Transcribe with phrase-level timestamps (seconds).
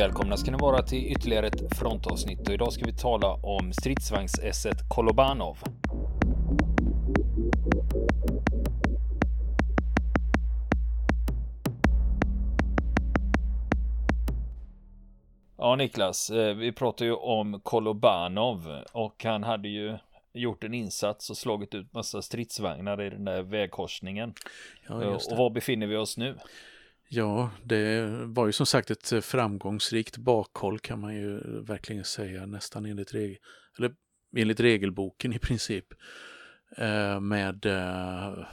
[0.00, 4.88] Välkomna ska ni vara till ytterligare ett frontavsnitt och idag ska vi tala om stridsvagns-esset
[4.88, 5.58] Kolobanov.
[15.58, 19.98] Ja Niklas, eh, vi pratar ju om Kolobanov och han hade ju
[20.32, 24.34] gjort en insats och slagit ut massa stridsvagnar i den där vägkorsningen.
[24.88, 26.36] Ja, och var befinner vi oss nu?
[27.12, 32.46] Ja, det var ju som sagt ett eh, framgångsrikt bakhåll kan man ju verkligen säga,
[32.46, 33.38] nästan enligt, reg
[33.78, 33.94] eller
[34.36, 35.86] enligt regelboken i princip.
[36.76, 38.46] Eh, med eh,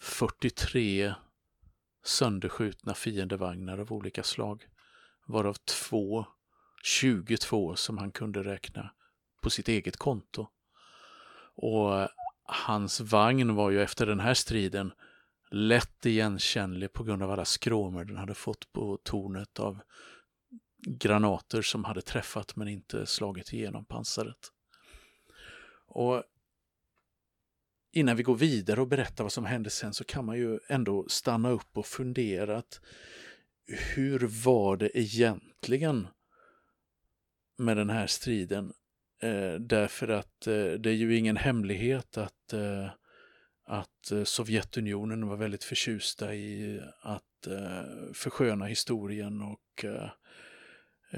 [0.00, 1.14] 43
[2.04, 4.64] sönderskjutna fiendevagnar av olika slag.
[5.26, 6.26] Varav två,
[6.82, 8.90] 22 som han kunde räkna
[9.42, 10.48] på sitt eget konto.
[11.54, 12.08] Och eh,
[12.44, 14.92] hans vagn var ju efter den här striden
[15.52, 19.78] lätt igenkännlig på grund av alla skråmor den hade fått på tornet av
[20.86, 24.52] granater som hade träffat men inte slagit igenom pansaret.
[25.86, 26.22] Och
[27.92, 31.06] innan vi går vidare och berättar vad som hände sen så kan man ju ändå
[31.08, 32.80] stanna upp och fundera att
[33.94, 36.08] hur var det egentligen
[37.58, 38.72] med den här striden?
[39.22, 42.90] Eh, därför att eh, det är ju ingen hemlighet att eh,
[43.64, 50.10] att eh, Sovjetunionen var väldigt förtjusta i att eh, försköna historien och eh,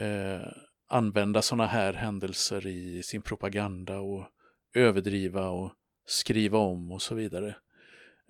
[0.03, 0.49] eh
[0.89, 4.27] använda sådana här händelser i sin propaganda och
[4.75, 5.73] överdriva och
[6.07, 7.57] skriva om och så vidare.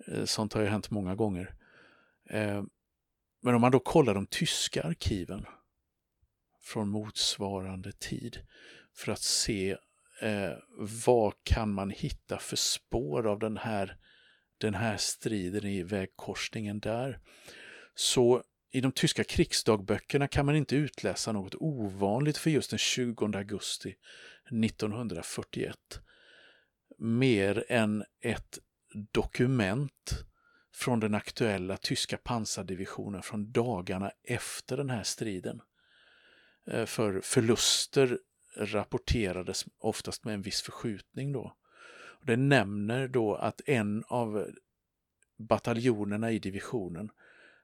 [0.07, 1.55] Eh, sånt har ju hänt många gånger.
[3.41, 5.45] Men om man då kollar de tyska arkiven
[6.61, 8.39] från motsvarande tid
[8.93, 9.77] för att se
[10.21, 10.51] eh,
[11.03, 13.97] vad kan man hitta för spår av den här
[14.57, 17.19] den här striden i vägkorsningen där.
[17.95, 23.25] Så i de tyska krigsdagböckerna kan man inte utläsa något ovanligt för just den 20
[23.37, 23.95] augusti
[24.65, 25.77] 1941.
[26.97, 28.59] Mer än ett
[29.11, 30.25] dokument
[30.73, 35.61] från den aktuella tyska pansardivisionen från dagarna efter den här striden.
[36.67, 38.19] Eh, för förluster
[38.57, 41.57] rapporterades oftast med en viss förskjutning då.
[42.25, 44.47] Det nämner då att en av
[45.37, 47.11] bataljonerna i divisionen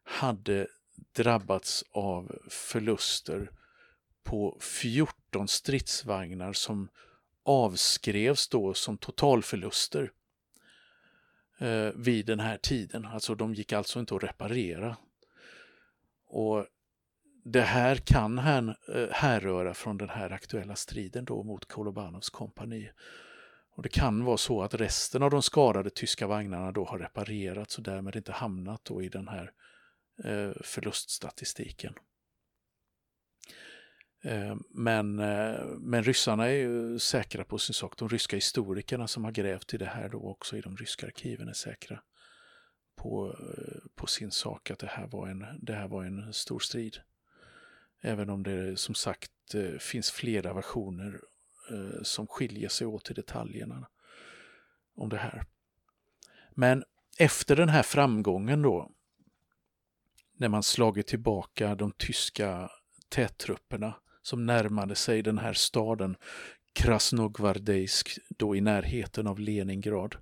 [0.04, 0.68] hade
[1.16, 3.52] drabbats av förluster
[4.24, 6.90] på 14 stridsvagnar som
[7.44, 10.12] avskrevs då som totalförluster
[11.60, 13.06] eh, vid den här tiden.
[13.06, 14.98] Alltså de gick alltså inte att reparera.
[16.28, 16.66] Och
[17.44, 22.90] det här kan här, eh, härröra från den här aktuella striden då mot Kolobanovs kompani.
[23.72, 27.78] Och Det kan vara så att resten av de skadade tyska vagnarna då har reparerats
[27.78, 29.52] och därmed inte hamnat då i den här
[30.24, 31.94] eh, förluststatistiken.
[34.24, 37.98] Eh, men, eh, men ryssarna är ju säkra på sin sak.
[37.98, 41.48] De ryska historikerna som har grävt i det här då också i de ryska arkiven
[41.48, 42.02] är säkra
[42.96, 43.36] på,
[43.96, 46.98] på sin sak att det här, var en, det här var en stor strid.
[48.02, 49.32] Även om det som sagt
[49.80, 51.22] finns flera versioner
[51.70, 53.88] eh, som skiljer sig åt i detaljerna
[54.96, 55.44] om det här.
[56.52, 56.84] Men
[57.18, 58.92] efter den här framgången då,
[60.38, 62.70] när man slagit tillbaka de tyska
[63.10, 66.16] tättrupperna som närmade sig den här staden
[66.74, 70.16] Krasnogvardejsk, då i närheten av Leningrad,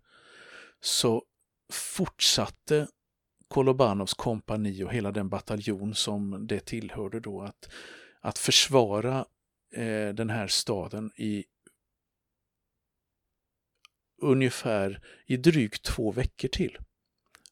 [0.82, 1.24] så
[1.72, 2.88] fortsatte
[3.48, 7.70] Kolobanovs kompani och hela den bataljon som det tillhörde då att,
[8.22, 9.26] att försvara
[9.72, 11.46] eh, den här staden i
[14.22, 16.78] ungefär i drygt två veckor till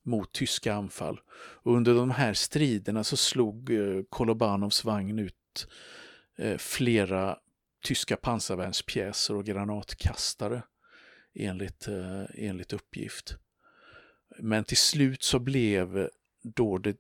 [0.03, 1.19] mot tyska anfall.
[1.35, 5.67] Och under de här striderna så slog eh, Kolobanovs vagn ut
[6.37, 7.39] eh, flera
[7.83, 10.63] tyska pansarvärnspjäser och granatkastare
[11.33, 13.37] enligt, eh, enligt uppgift.
[14.39, 16.09] Men till slut så blev
[16.43, 16.97] då det,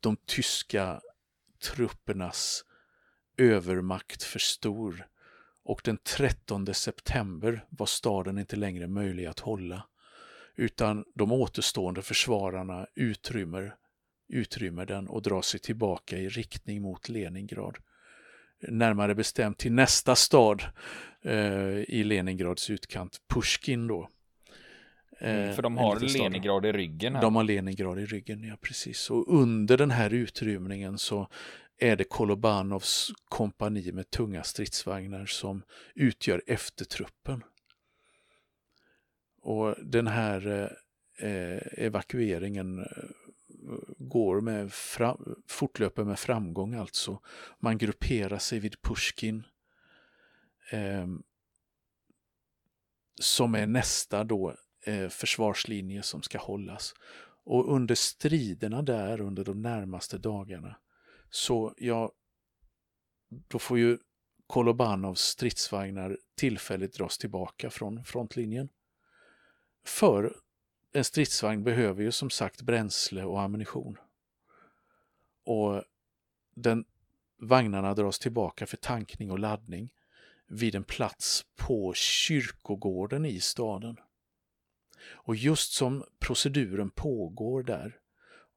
[0.00, 1.00] de tyska
[1.62, 2.64] truppernas
[3.36, 5.06] övermakt för stor
[5.64, 9.82] och den 13 september var staden inte längre möjlig att hålla
[10.56, 13.74] utan de återstående försvararna utrymmer,
[14.28, 17.76] utrymmer den och drar sig tillbaka i riktning mot Leningrad.
[18.68, 20.64] Närmare bestämt till nästa stad
[21.22, 24.08] eh, i Leningrads utkant, Pushkin då.
[25.20, 27.14] Mm, för de har Leningrad i ryggen.
[27.14, 27.22] Här.
[27.22, 29.10] De har Leningrad i ryggen, ja precis.
[29.10, 31.28] Och under den här utrymningen så
[31.78, 35.62] är det Kolobanovs kompani med tunga stridsvagnar som
[35.94, 37.44] utgör eftertruppen.
[39.40, 42.86] Och den här eh, eh evakueringen eh,
[43.98, 47.20] går med fram, fortlöper med framgång alltså.
[47.60, 49.44] Man grupperar sig vid Pushkin.
[50.70, 51.06] Eh,
[53.20, 54.56] som är nästa då
[54.86, 56.94] eh, försvarslinje som ska hållas.
[57.44, 60.76] Och under striderna där under de närmaste dagarna
[61.34, 62.12] så ja,
[63.28, 63.98] då får ju
[64.46, 68.68] Kolobanovs stridsvagnar tillfälligt dras tillbaka från frontlinjen.
[69.84, 70.36] För
[70.92, 73.98] en stridsvagn behöver ju som sagt bränsle och ammunition.
[75.44, 75.84] Och
[76.54, 76.84] den,
[77.38, 79.94] vagnarna dras tillbaka för tankning och laddning
[80.46, 83.96] vid en plats på kyrkogården i staden.
[85.04, 87.98] Och just som proceduren pågår där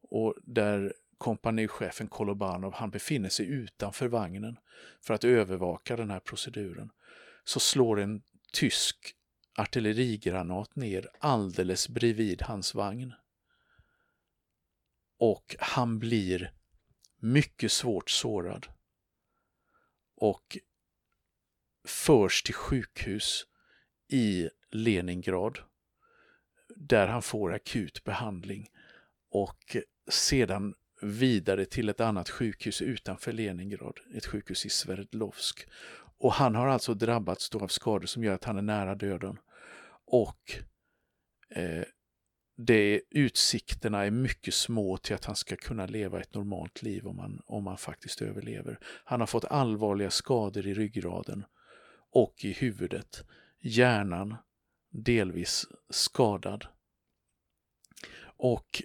[0.01, 4.57] och där kompanichefen Kolobanov han befinner sig utanför vagnen
[5.01, 6.91] för att övervaka den här proceduren
[7.43, 8.21] så slår en
[8.53, 9.15] tysk
[9.57, 13.13] artillerigranat ner alldeles bredvid hans vagn.
[15.19, 16.53] Och han blir
[17.19, 18.67] mycket svårt sårad
[20.15, 20.57] och
[21.87, 23.45] förs till sjukhus
[24.07, 25.59] i Leningrad
[26.75, 28.69] där han får akut behandling
[29.29, 29.77] och
[30.09, 35.67] sedan vidare till ett annat sjukhus utanför Leningrad, ett sjukhus i Sverdlovsk.
[36.19, 39.39] Och han har alltså drabbats av skador som gör att han är nära döden.
[40.05, 40.59] Och
[41.49, 41.83] eh,
[42.57, 47.19] det, utsikterna är mycket små till att han ska kunna leva ett normalt liv om
[47.19, 48.79] han, om han faktiskt överlever.
[49.03, 51.45] Han har fått allvarliga skador i ryggraden
[52.11, 53.23] och i huvudet.
[53.59, 54.35] Hjärnan
[54.89, 56.65] delvis skadad.
[58.37, 58.83] Och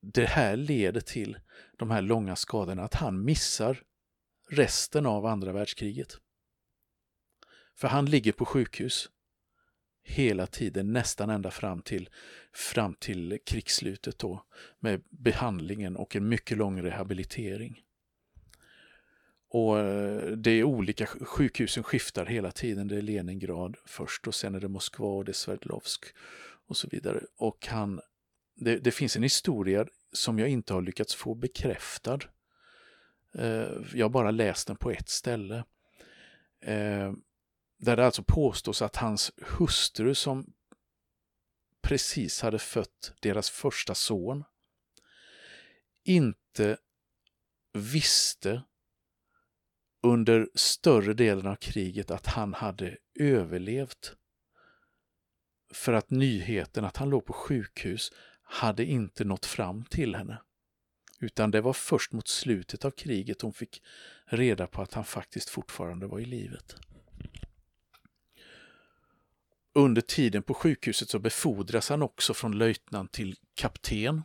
[0.00, 1.38] det här leder till
[1.76, 3.82] de här långa skadorna, att han missar
[4.50, 6.18] resten av andra världskriget.
[7.74, 9.10] För han ligger på sjukhus
[10.02, 12.08] hela tiden, nästan ända fram till,
[12.52, 14.44] fram till krigsslutet då,
[14.78, 17.80] med behandlingen och en mycket lång rehabilitering.
[19.48, 22.88] Och eh, det är olika, sjukhusen skiftar hela tiden.
[22.88, 26.04] Det är Leningrad först och sen är det Moskva och det är Sverdlovsk
[26.66, 27.20] och så vidare.
[27.36, 28.00] Och han,
[28.60, 32.18] det, det finns en historia som jag inte har lyckats få bekräftad.
[33.34, 35.64] Eh, jag har bara läst den på ett ställe.
[36.60, 37.12] Eh,
[37.78, 40.52] där det alltså påstås att hans hustru som
[41.82, 44.44] precis hade fött deras första son
[46.04, 46.78] inte
[47.72, 48.62] visste
[50.02, 54.16] under större delen av kriget att han hade överlevt.
[55.74, 58.12] För att nyheten att han låg på sjukhus
[58.50, 60.38] hade inte nått fram till henne.
[61.18, 63.82] Utan det var först mot slutet av kriget hon fick
[64.24, 66.76] reda på att han faktiskt fortfarande var i livet.
[69.72, 74.22] Under tiden på sjukhuset så befordras han också från löjtnant till kapten.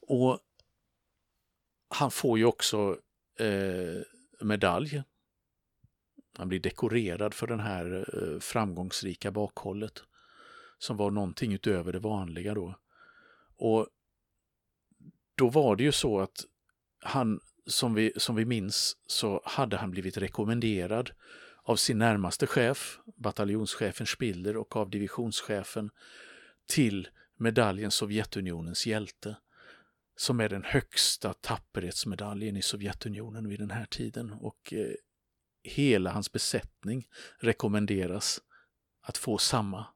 [0.00, 0.38] Och
[1.88, 2.98] han får ju också
[3.38, 4.02] eh,
[4.40, 5.02] medalj.
[6.36, 10.02] Han blir dekorerad för den här eh, framgångsrika bakhållet
[10.78, 12.74] som var någonting utöver det vanliga då.
[13.56, 13.88] Och
[15.34, 16.44] då var det ju så att
[17.00, 21.10] han, som vi, som vi minns, så hade han blivit rekommenderad
[21.62, 25.90] av sin närmaste chef, bataljonschefen Spiller och av divisionschefen
[26.66, 29.36] till medaljen Sovjetunionens hjälte
[30.16, 34.94] som är den högsta tapperhetsmedaljen i Sovjetunionen vid den här tiden och eh,
[35.62, 38.40] hela hans besättning rekommenderas
[39.00, 39.86] att få samma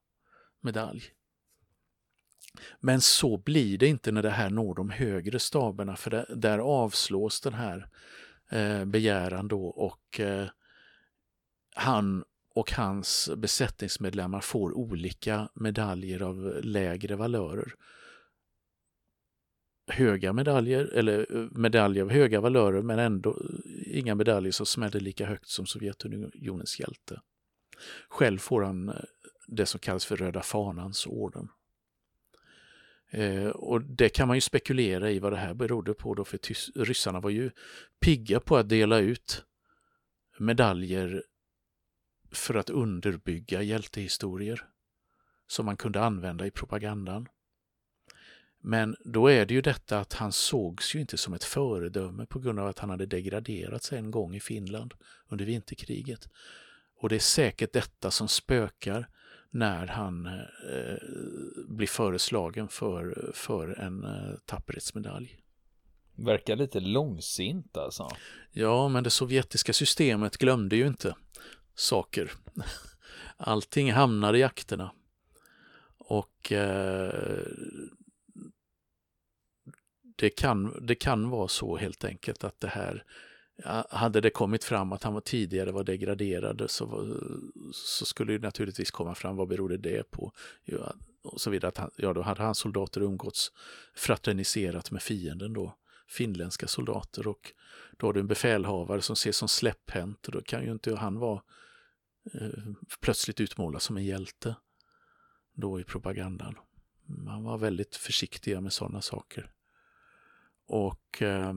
[0.63, 1.03] medalj.
[2.81, 6.59] Men så blir det inte när det här når de högre staberna för där, där
[6.59, 7.89] avslås den här
[8.51, 10.49] eh, begäran då och eh,
[11.75, 17.75] han och hans besättningsmedlemmar får olika medaljer av lägre valörer
[19.87, 25.01] höga medaljer, eller eh, medaljer av höga valörer, men ändå eh, inga medaljer som smäller
[25.01, 27.21] lika högt som Sovjetunionens hjälte.
[28.09, 28.95] Själv får han eh,
[29.57, 31.49] det som kallas för Röda Fanans orden.
[33.11, 36.39] Eh, och det kan man ju spekulera i vad det här berodde på då, för
[36.85, 37.51] ryssarna var ju
[38.01, 39.45] pigga på att dela ut
[40.39, 41.25] medaljer
[42.31, 44.67] för att underbygga hjältehistorier
[45.47, 47.29] som man kunde använda i propagandan.
[48.61, 52.39] Men då är det ju detta att han sågs ju inte som ett föredöme på
[52.39, 54.95] grund av att han hade degraderats en gång i Finland
[55.29, 56.29] under vinterkriget.
[56.97, 59.09] Och det är säkert detta som spökar
[59.55, 60.97] när han eh,
[61.69, 65.39] blir föreslagen för, för en eh, tapperhetsmedalj.
[66.15, 68.09] Verkar lite långsint alltså.
[68.51, 71.17] Ja, men det sovjetiska systemet glömde ju inte
[71.75, 72.33] saker.
[73.37, 74.93] Allting hamnade i akterna.
[75.99, 77.47] Och eh,
[80.17, 83.05] det, kan, det kan vara så helt enkelt att det här
[83.65, 87.17] Eh, hade det kommit fram att han var tidigare var degraderad så,
[87.73, 90.33] så skulle det naturligtvis komma fram vad berodde det på.
[90.65, 91.69] Ja, och så vidare.
[91.69, 93.53] Att han, ja, då hade hans soldater umgåtts
[93.95, 95.77] fraterniserat med fienden då,
[96.09, 97.53] finländska soldater och
[97.97, 101.19] då har du en befälhavare som ses som släpphänt och då kan ju inte han
[101.19, 101.43] vara
[102.35, 102.49] eh,
[103.01, 104.57] plötsligt utmålad som en hjälte
[105.55, 106.59] då i propagandan.
[107.07, 109.53] Man var väldigt försiktiga med sådana saker.
[110.67, 111.53] Och eh,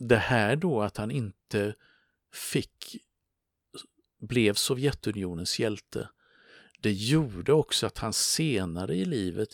[0.00, 1.74] det här då att han inte
[2.32, 2.96] fick
[4.20, 6.08] blev Sovjetunionens hjälte,
[6.80, 9.48] det gjorde också att han senare i livet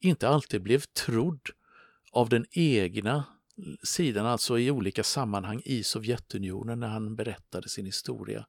[0.00, 1.48] inte alltid blev trodd
[2.12, 3.24] av den egna
[3.82, 8.46] sidan, alltså i olika sammanhang i Sovjetunionen när han berättade sin historia.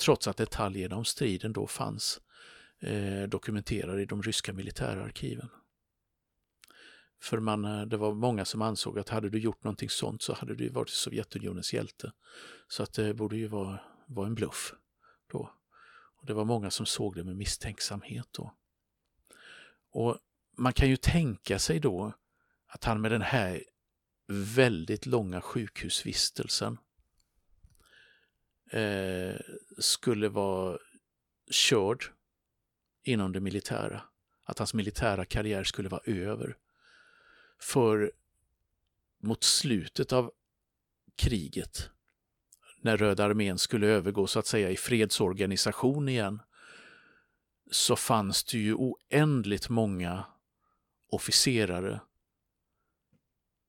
[0.00, 2.20] Trots att detaljerna om striden då fanns
[2.80, 5.48] eh, dokumenterade i de ryska militärarkiven.
[7.26, 10.34] För man, eh, det var många som ansåg att hade du gjort någonting sånt så
[10.34, 12.12] hade du varit Sovjetunionens hjälte.
[12.68, 14.74] Så att det borde ju vara, vara en bluff
[15.26, 15.52] då.
[16.16, 18.54] Och det var många som såg det med misstänksamhet då.
[19.90, 20.18] Och
[20.56, 22.12] man kan ju tänka sig då
[22.66, 23.64] att han med den här
[24.26, 26.78] väldigt långa sjukhusvistelsen
[28.70, 29.36] eh,
[29.78, 30.78] skulle vara
[31.50, 32.04] körd
[33.02, 34.02] inom det militära.
[34.44, 36.56] Att hans militära karriär skulle vara över.
[37.60, 38.12] För
[39.22, 40.32] mot slutet av
[41.16, 41.90] kriget,
[42.80, 46.42] när Röda armén skulle övergå så att säga i fredsorganisation igen,
[47.70, 50.24] så fanns det ju oändligt många
[51.10, 52.00] officerare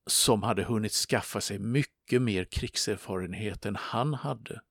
[0.05, 4.61] som hade hunnit skaffa sig mycket mer krigserfarenhet än han hade.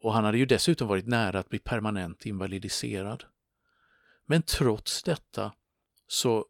[0.00, 3.24] Och han hade ju dessutom varit nära att bli permanent invalidiserad.
[4.26, 5.52] Men trots detta
[6.06, 6.46] så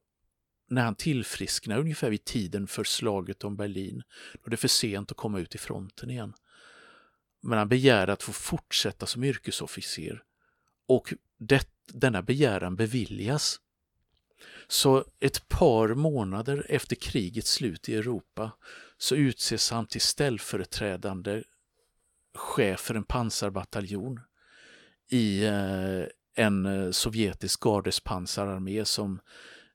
[0.72, 4.02] när han tillfrisknar ungefär vid tiden för slaget om Berlin,
[4.32, 6.34] då det är för sent att komma ut i fronten igen.
[7.40, 10.22] Men han begär att få fortsätta som yrkesofficer
[10.88, 13.60] och det, denna begäran beviljas.
[14.68, 18.50] Så ett par månader efter krigets slut i Europa
[18.98, 21.42] så utses han till ställföreträdande
[22.34, 24.20] chef för en pansarbataljon
[25.08, 29.20] i eh, en eh, sovjetisk gardespansararmé som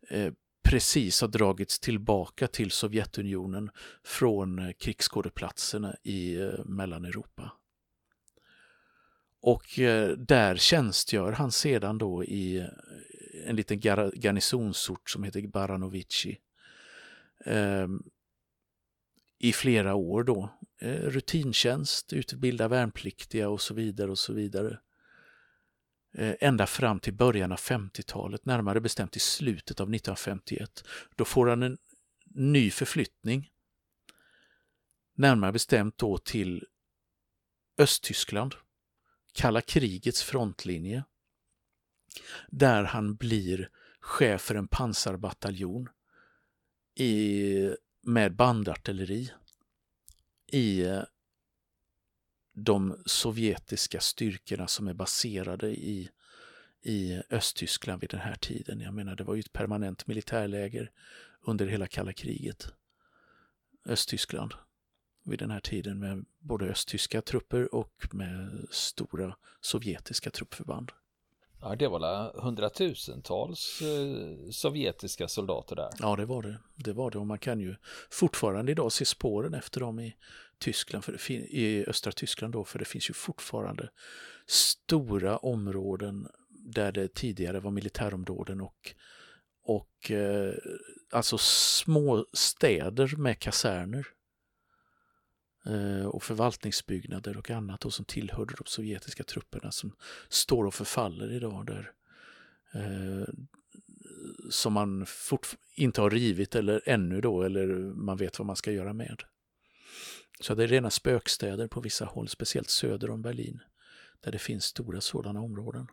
[0.09, 0.33] eh,
[0.69, 3.69] precis har dragits tillbaka till Sovjetunionen
[4.03, 7.51] från eh, krigsskådeplatserna i eh, Mellaneuropa.
[9.41, 12.67] Och eh, där tjänstgör han sedan då i
[13.45, 13.79] en liten
[14.13, 16.37] garnisonsort som heter Baranovici.
[17.45, 18.03] Ehm,
[19.39, 20.49] I flera år då.
[20.81, 24.79] Rutintjänst, utbilda värnpliktiga och så vidare och så vidare.
[26.17, 30.83] Eh, ända fram till början av 50-talet, närmare bestämt i slutet av 1951.
[31.15, 31.77] Då får han en
[32.25, 33.51] ny förflyttning.
[35.15, 36.65] Närmare bestämt då till
[37.77, 38.55] Östtyskland,
[39.33, 41.03] kalla krigets frontlinje,
[42.47, 43.69] där han blir
[43.99, 45.89] chef för en pansarbataljon
[46.95, 47.69] i,
[48.01, 49.31] med bandartilleri
[50.47, 51.03] i eh,
[52.59, 56.09] de sovjetiska styrkorna som är baserade i,
[56.81, 58.79] i Östtyskland vid den här tiden.
[58.79, 60.91] Jag menar, det var ju ett permanent militärläger
[61.41, 62.67] under hela kalla kriget.
[63.85, 64.53] Östtyskland
[65.23, 70.91] vid den här tiden med både östtyska trupper och med stora sovjetiska truppförband.
[71.61, 75.89] Ja, det var hundratusentals eh, sovjetiska soldater där.
[75.99, 76.59] Ja, det var det.
[76.75, 77.75] Det var det och man kan ju
[78.11, 80.15] fortfarande idag se spåren efter dem i
[80.59, 83.89] Tyskland, för i östra Tyskland då, för det finns ju fortfarande
[84.47, 88.95] stora områden där det tidigare var militärområden och,
[89.63, 90.53] och eh,
[91.11, 94.07] alltså små städer med kaserner
[95.69, 99.95] Eh, och förvaltningsbyggnader och annat och som tillhörde de sovjetiska trupperna som
[100.29, 101.91] står och förfaller idag där.
[102.73, 103.33] Eh,
[104.49, 105.05] som man
[105.75, 109.23] inte har rivit eller ännu då eller man vet vad man ska göra med.
[110.39, 113.59] Så det är rena spökstäder på vissa håll, speciellt söder om Berlin,
[114.19, 115.87] där det finns stora sådana områden.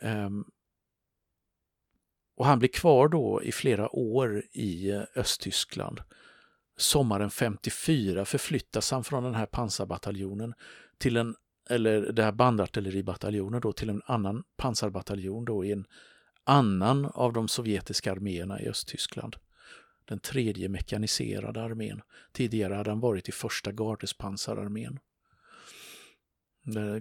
[0.00, 0.44] Ehm,
[2.34, 6.00] och han blir kvar då i flera år i Östtyskland.
[6.76, 10.54] Sommaren 54 förflyttas han från den här pansarbataljonen
[10.98, 11.34] till en,
[11.70, 15.86] eller det här bandartilleribataljonen då till en annan pansarbataljon då i en
[16.44, 19.36] annan av de sovjetiska arméerna i Östtyskland
[20.04, 22.02] den tredje mekaniserade armén.
[22.32, 24.98] Tidigare hade han varit i första gardespansararmén.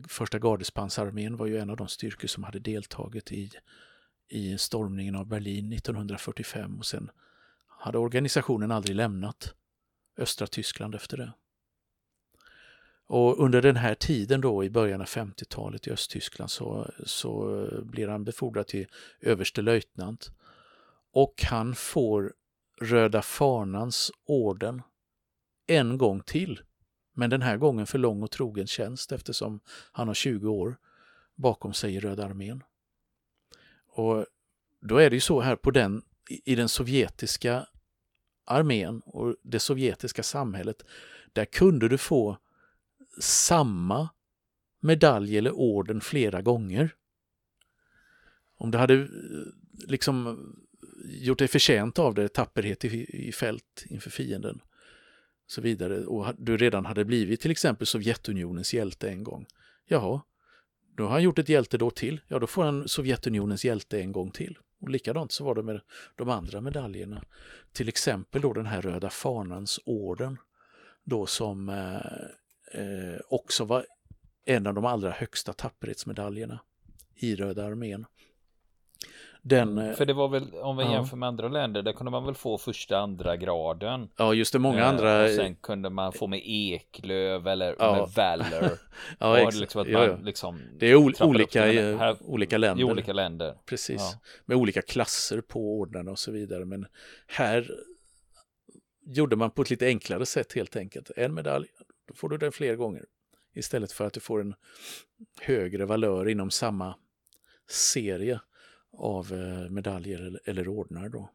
[0.08, 3.52] Första gardespansarmén var ju en av de styrkor som hade deltagit i,
[4.30, 7.12] i stormningen av Berlin 1945 och sen
[7.68, 9.54] hade organisationen aldrig lämnat
[10.18, 11.34] östra Tyskland efter det.
[13.08, 18.08] Och under den här tiden då i början av 50-talet i Östtyskland så, så blir
[18.08, 18.88] han befordrad till
[19.22, 20.32] överstelöjtnant
[21.12, 22.34] och han får
[22.82, 24.82] Röda Fanans orden
[25.68, 26.62] en gång till.
[27.14, 29.60] Men den här gången för lång och trogen tjänst eftersom
[29.92, 30.78] han har 20 år
[31.36, 32.64] bakom sig i Röda armén.
[33.88, 34.26] Och
[34.82, 37.68] då är det ju så här på den, i den sovjetiska
[38.46, 40.86] armén och det sovjetiska samhället,
[41.34, 42.38] där kunde du få
[43.20, 44.10] samma
[44.80, 46.96] medalj eller orden flera gånger.
[48.58, 49.08] Om du hade eh,
[49.88, 50.38] liksom
[51.06, 54.62] gjort dig förtjänt av det, tapperhet i, i fält inför fienden
[55.46, 59.46] och så vidare och du redan hade blivit till exempel Sovjetunionens hjälte en gång.
[59.86, 60.22] Jaha,
[60.98, 62.22] då har han gjort ett hjälte då till.
[62.28, 64.58] Ja, då får han Sovjetunionens hjälte en gång till.
[64.80, 65.82] Och likadant så var det med
[66.16, 67.24] de andra medaljerna.
[67.72, 70.38] Till exempel då den här Röda Fanans orden
[71.04, 73.86] då som eh, eh också var
[74.46, 76.60] en av de allra högsta tapperhetsmedaljerna
[77.16, 78.06] i Röda armén.
[79.48, 80.92] Den, mm, För det var väl, om vi ja.
[80.92, 84.10] jämför med andra länder, där kunde man väl få första, andra graden.
[84.18, 85.24] Ja, just det, många eh, andra.
[85.24, 87.96] Och sen kunde man få med Eklöv eller ja.
[87.96, 88.78] med Valor.
[89.20, 89.56] ja, exakt.
[89.60, 90.18] Liksom ja, ja.
[90.24, 92.82] Liksom det är ol olika, i, här, olika länder.
[92.82, 93.58] I olika länder.
[93.66, 96.66] Precis, med olika klasser på ordnarna och så vidare.
[96.66, 96.86] Men
[97.28, 97.72] här
[99.06, 101.12] gjorde man på ett lite enklare sätt helt enkelt.
[101.16, 101.68] En medalj,
[102.08, 103.06] då får du den fler gånger.
[103.56, 104.56] Istället för att du får en
[105.42, 106.96] högre valör inom samma
[107.70, 108.40] serie
[108.98, 111.10] av eh, medaljer eller ordnar.
[111.10, 111.30] Då.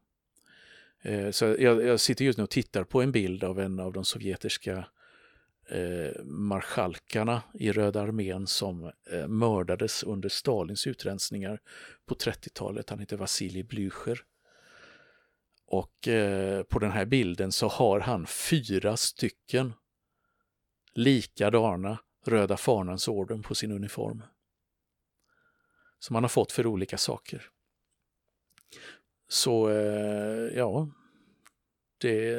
[1.01, 3.93] Eh, så jag, jag, sitter just nu och tittar på en bild av en av
[3.93, 4.85] de sovjetiska
[5.69, 11.59] eh, marskalkarna i Röda armén som eh, mördades under Stalins utrensningar
[12.05, 12.89] på 30-talet.
[12.89, 14.19] Han heter Vasilij Blücher.
[15.67, 19.73] Och eh, på den här bilden så har han fyra stycken
[20.93, 24.23] likadana Röda Fanans orden på sin uniform.
[26.01, 27.49] Som han har fått för olika saker.
[29.27, 30.89] Så eh, ja,
[31.97, 32.35] det,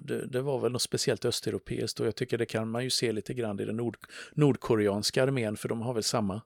[0.00, 3.12] det, det, var väl något speciellt östeuropeiskt och jag tycker det kan man ju se
[3.12, 3.96] lite grann i den nord,
[4.32, 6.42] nordkoreanska armén för de har väl samma,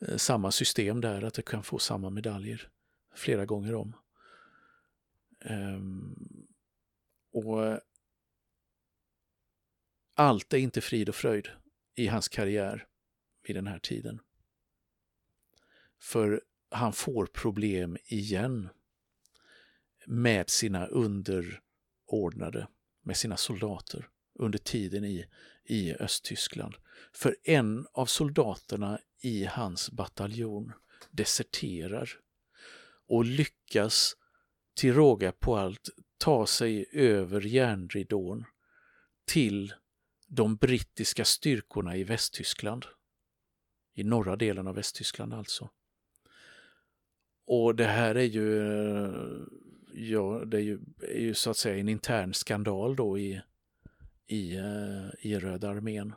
[0.00, 2.68] eh, samma system där, att de kan få samma medaljer
[3.14, 3.96] flera gånger om.
[5.44, 6.46] Um,
[7.32, 7.80] och
[10.14, 11.48] allt är inte frid och fröjd
[11.94, 12.86] i hans karriär
[13.46, 14.20] vid den här tiden.
[16.00, 18.68] För han får problem igen
[20.06, 22.68] med sina underordnade,
[23.02, 25.26] med sina soldater under tiden i,
[25.64, 26.74] i Östtyskland.
[27.12, 30.72] För en av soldaterna i hans bataljon
[31.10, 32.10] deserterar
[33.08, 34.16] och lyckas
[34.76, 38.44] till råga på allt ta sig över järnridån
[39.24, 39.74] till
[40.26, 42.86] de brittiska styrkorna i Västtyskland.
[43.94, 45.70] I norra delen av Västtyskland alltså.
[47.50, 49.12] Och det här är ju, eh,
[49.92, 53.42] ja, det är ju, är ju så att säga en intern skandal då i,
[54.26, 56.14] i, eh, i Röda armén.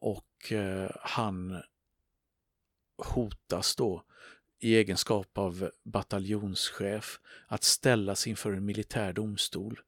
[0.00, 1.62] Och eh, han
[2.98, 4.04] hotas då
[4.58, 9.80] i egenskap av bataljonschef att ställas inför en militär domstol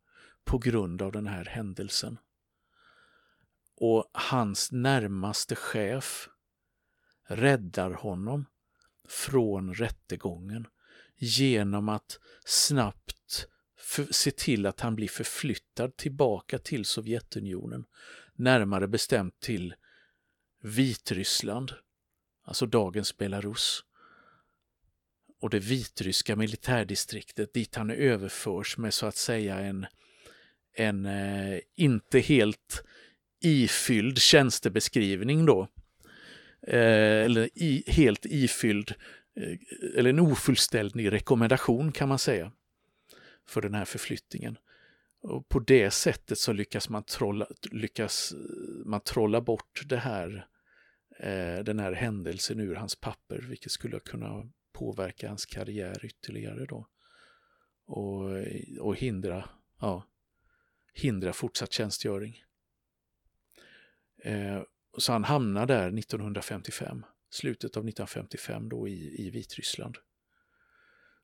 [0.45, 2.19] på grund av den här händelsen.
[3.77, 6.29] Och hans närmaste chef
[7.29, 8.45] räddar honom
[9.09, 10.67] från rättegången
[11.17, 13.47] genom att snabbt
[14.11, 17.85] se till att han blir förflyttad tillbaka till Sovjetunionen,
[18.35, 19.75] närmare bestämt till
[20.63, 21.73] Vitryssland,
[22.45, 23.85] alltså dagens Belarus.
[25.41, 29.87] Och det vitryska militärdistriktet dit han överförs med så att säga en,
[30.73, 32.85] en eh, inte helt
[33.41, 35.69] ifylld tjänstebeskrivning då.
[36.67, 39.59] Eh, eller i, helt ifylld Eh, Eh,
[39.99, 42.53] eller en ofullständig rekommendation kan man säga
[43.47, 44.59] för den här förflyttningen.
[45.21, 50.49] Och på det sättet så lyckas man trolla, lyckas eh, man trolla bort det här,
[51.19, 56.89] eh, den här händelsen ur hans papper, vilket skulle kunna påverka hans karriär ytterligare då.
[57.87, 59.49] Och, eh, och hindra,
[59.81, 60.07] ja,
[60.93, 62.43] hindra fortsatt tjänstgöring.
[64.23, 64.63] Eh,
[64.99, 69.99] så han hamnar där 1955 slutet av 1955 då i, i Vitryssland.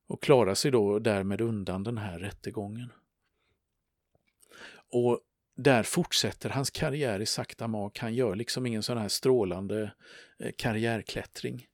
[0.06, 2.92] Och klarar sig då därmed undan den här rättegången.
[4.92, 5.20] Och
[5.56, 7.98] där fortsätter hans karriär i sakta mak.
[7.98, 9.92] Han gör liksom ingen sån här strålande
[10.38, 11.66] eh, karriärklättring.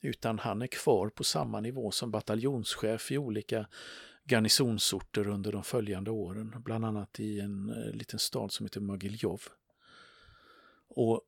[0.00, 3.66] Utan han är kvar på samma nivå som bataljonschef i olika
[4.24, 6.54] garnisonsorter under de följande åren.
[6.64, 9.42] Bland annat i en eh, liten stad som heter Mogiljov.
[10.88, 11.22] Och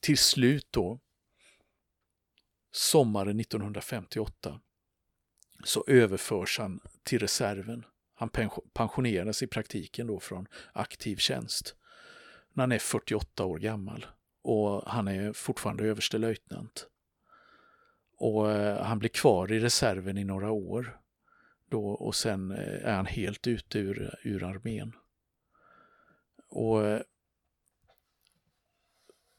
[0.00, 1.00] till slut då,
[2.70, 4.60] sommaren 1958,
[5.64, 7.84] så överförs han till reserven.
[8.14, 8.30] Han
[8.72, 11.74] pensioneras i praktiken då från aktiv tjänst
[12.52, 14.06] när han är 48 år gammal
[14.42, 16.86] och han är fortfarande överstelöjtnant.
[18.16, 21.00] Och eh, han blir kvar i reserven i några år
[21.68, 24.92] då och sen eh, är han helt ute ur, ur armén.
[26.48, 27.00] Och eh,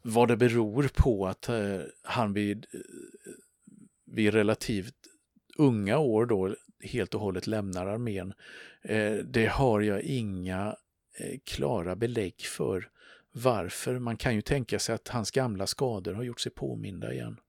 [0.01, 2.79] vad det beror på att eh, han vid, eh,
[4.05, 4.95] vid relativt
[5.57, 8.33] unga år då helt och hållet lämnar armén,
[8.81, 10.75] eh, det har jag inga
[11.43, 12.89] klara belägg för
[13.31, 13.99] varför.
[13.99, 17.39] Man kan ju tänka sig att hans gamla skador har gjort sig påminda igen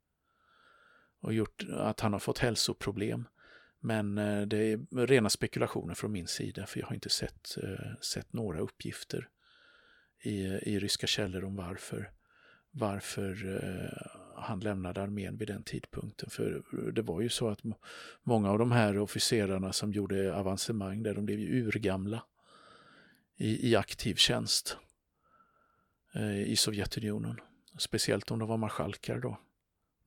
[1.20, 3.28] och gjort att han har fått hälsoproblem.
[3.80, 4.14] Men
[4.48, 7.56] det är rena spekulationer från min sida för jag har inte sett,
[8.00, 9.28] sett några uppgifter
[10.22, 12.10] i, i ryska källor om varför,
[12.72, 16.30] varför eh, han lämnade armén vid den tidpunkten.
[16.30, 17.60] För det var ju så att
[18.22, 22.24] många av de här officerarna som gjorde avancemang där, de blev ju urgamla
[23.36, 24.76] i, i aktiv tjänst
[26.14, 27.40] eh, i Sovjetunionen.
[27.78, 29.38] Speciellt om de var marskalkar då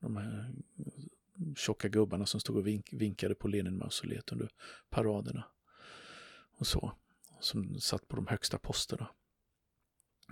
[0.00, 0.54] de här
[1.56, 4.48] tjocka gubbarna som stod och vink, vinkade på Lenin-mausoleet under
[4.90, 5.44] paraderna.
[6.56, 6.92] Och så.
[7.40, 9.08] Som satt på de högsta posterna.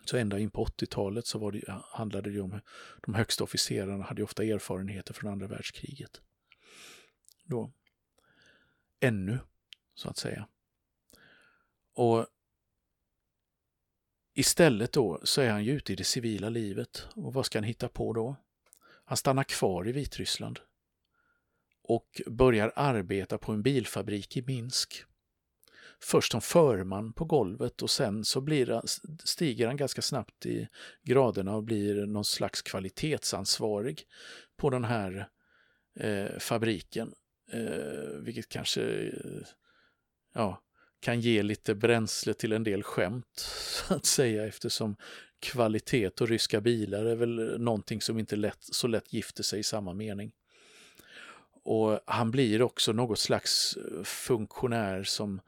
[0.05, 2.61] Så ända in på 80-talet så var det, handlade det om
[3.03, 6.21] de högsta officerarna hade ofta erfarenheter från andra världskriget.
[7.45, 7.73] Då.
[9.01, 9.39] Ännu,
[9.95, 10.49] så att säga.
[11.93, 12.27] Och
[14.35, 17.09] istället då så är han ju ute i det civila livet.
[17.15, 18.37] Och vad ska han hitta på då?
[19.05, 20.61] Han stannar kvar i Vitryssland
[21.83, 25.05] och börjar arbeta på en bilfabrik i Minsk.
[26.05, 28.83] Först som förman på golvet och sen så blir,
[29.25, 30.69] stiger han ganska snabbt i
[31.03, 34.03] graderna och blir någon slags kvalitetsansvarig
[34.57, 35.29] på den här
[36.01, 37.15] eh, fabriken.
[37.53, 39.47] Eh, vilket kanske eh,
[40.35, 40.63] ja,
[41.01, 43.37] kan ge lite bränsle till en del skämt
[43.89, 44.97] så att säga eftersom
[45.41, 49.63] kvalitet och ryska bilar är väl någonting som inte lätt, så lätt gifter sig i
[49.63, 50.33] samma mening.
[51.63, 55.41] Och han blir också något slags eh, funktionär som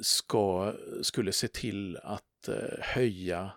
[0.00, 3.52] ska, skulle se till att eh, höja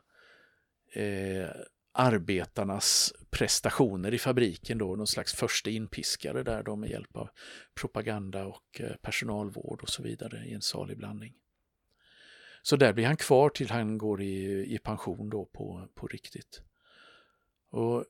[0.94, 1.50] eh,
[1.92, 7.30] arbetarnas prestationer i fabriken då, någon slags första inpiskare där de med hjälp av
[7.76, 11.34] propaganda och eh, personalvård och så vidare i en salig blandning.
[12.62, 16.62] Så där blir han kvar till han går i, i pension då på, på riktigt.
[17.70, 18.06] Och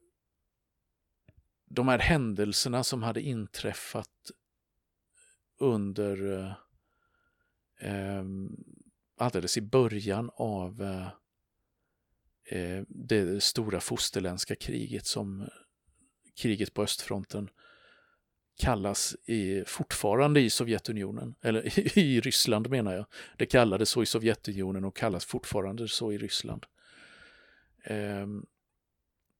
[1.66, 4.32] de här händelserna som hade inträffat
[5.58, 6.54] under eh,
[7.82, 8.24] eh,
[9.18, 11.08] alldeles i början av eh,
[12.58, 15.50] eh, det stora fosterländska kriget som
[16.36, 17.50] kriget på östfronten
[18.58, 23.06] kallas i, fortfarande i Sovjetunionen, eller i Ryssland menar jag.
[23.38, 26.66] Det kallades så i Sovjetunionen och kallas fortfarande så i Ryssland.
[27.84, 28.28] Eh,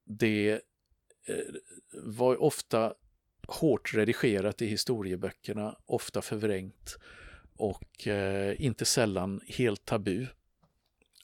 [0.06, 0.52] det
[1.28, 1.38] eh,
[1.94, 2.94] var ofta
[3.48, 6.98] hårt redigerat i historieböckerna, ofta förvrängt
[7.62, 10.28] och eh, inte sällan helt tabu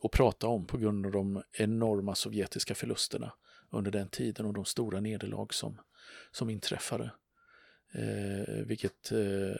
[0.01, 3.33] att prata om på grund av de enorma sovjetiska förlusterna
[3.69, 5.81] under den tiden och de stora nederlag som,
[6.31, 7.11] som inträffade.
[7.93, 9.55] Eh, vilket eh,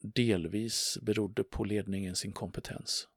[0.00, 3.08] delvis berodde på ledningens inkompetens.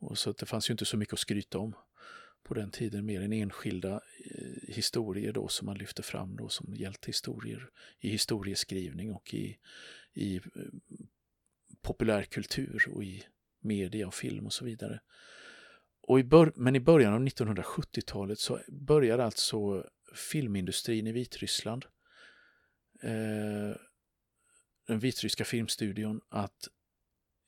[0.00, 1.74] Och så det fanns ju inte så mycket att skryta om
[2.42, 6.74] på den tiden, mer än enskilda eh, historier då som man lyfte fram då som
[6.74, 9.58] hjältehistorier i historieskrivning och i,
[10.14, 10.42] i eh,
[11.82, 13.24] populärkultur och i
[13.60, 15.00] media och film och så vidare.
[16.00, 21.84] Och i bör men i början av 1970-talet så börjar alltså filmindustrin i Vitryssland
[23.02, 23.76] eh,
[24.86, 26.68] den vitryska filmstudion att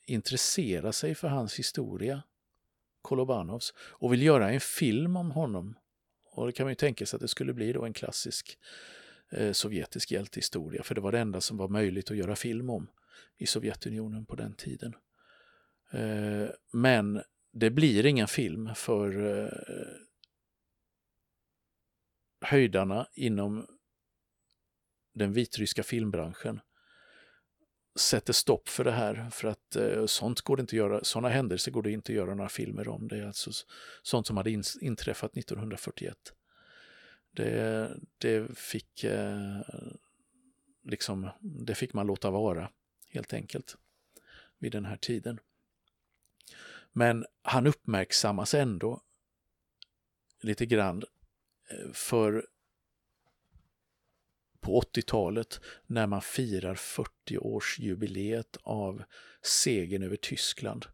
[0.06, 2.22] intressera sig för hans historia,
[3.02, 5.78] Kolobanovs, och vill göra en film om honom.
[6.30, 8.64] Och det kan man ju tänka sig att det skulle bli då en klassisk eh,
[9.32, 12.90] Eh, sovjetisk hjältehistoria, för det var det enda som var möjligt att göra film om
[13.36, 14.94] i Sovjetunionen på den tiden.
[15.92, 19.48] Eh, men det blir ingen film för eh,
[22.40, 23.66] höjdarna inom
[25.14, 26.60] den vitryska filmbranschen
[27.96, 31.28] sätter stopp för det här för att eh, sånt går det inte att göra, sådana
[31.28, 33.08] händelser går det inte att göra några filmer om.
[33.08, 33.50] Det är alltså
[34.02, 36.16] sånt som hade in, inträffat 1941.
[37.34, 39.60] Det, det fick eh,
[40.82, 42.70] liksom, det fick man låta vara
[43.08, 43.76] helt enkelt
[44.58, 45.40] vid den här tiden.
[46.92, 49.00] Men han uppmärksammas ändå
[50.40, 51.02] lite grann
[51.70, 52.46] eh, för
[54.60, 59.02] på 80-talet när man firar 40-årsjubileet av
[59.42, 60.86] segern över Tyskland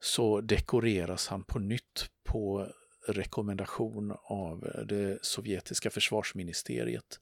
[0.00, 2.72] så dekoreras han på nytt på
[3.08, 7.20] rekommendation av det sovjetiska försvarsministeriet.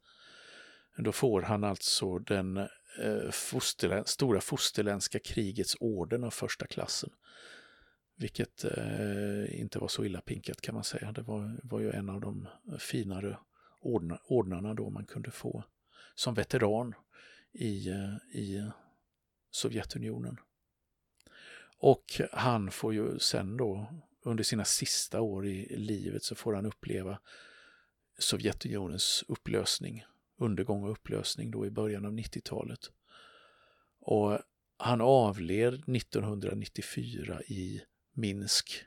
[0.96, 2.56] Då får han alltså den
[3.02, 7.10] eh, fosterlän stora fosterländska krigets orden av första klassen.
[8.16, 11.12] Vilket eh, inte var så illa pinkat kan man säga.
[11.12, 13.38] Det var, var ju en av de finare
[13.80, 15.64] ordna, ordnarna då man kunde få
[16.14, 16.94] som veteran
[17.52, 18.70] i, eh, i
[19.50, 20.36] Sovjetunionen.
[21.78, 23.86] Och han får ju sen då
[24.24, 27.18] under sina sista år i livet så får han uppleva
[28.18, 30.04] Sovjetunionens upplösning,
[30.38, 32.90] undergång och upplösning då i början av 90-talet.
[34.00, 34.38] Och
[34.76, 37.80] han avled 1994 i
[38.12, 38.84] Minsk,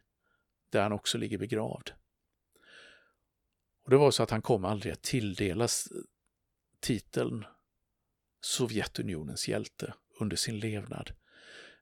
[0.69, 1.91] där han också ligger begravd.
[3.83, 5.87] Och det var så att han kom aldrig att tilldelas
[6.79, 7.45] titeln
[8.41, 11.11] Sovjetunionens hjälte under sin levnad.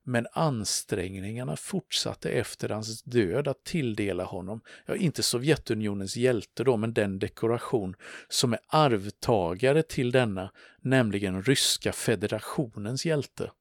[0.07, 6.93] Men ansträngningarna fortsatte efter hans död att tilldela honom, ja inte Sovjetunionens hjälte då, men
[6.93, 7.95] den dekoration
[8.29, 13.51] som är arvtagare till denna, nämligen Ryska federationens hjälte.